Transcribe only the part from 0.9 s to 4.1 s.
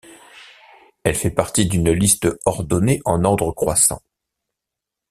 Elle fait partie d'une liste ordonnée en ordre croissant.